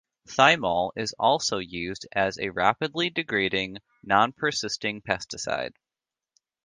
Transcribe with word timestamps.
Thymol 0.27 0.93
is 0.95 1.13
also 1.19 1.59
used 1.59 2.07
as 2.11 2.39
a 2.39 2.49
rapidly 2.49 3.11
degrading, 3.11 3.77
non-persisting 4.01 5.03
pesticide. 5.03 5.73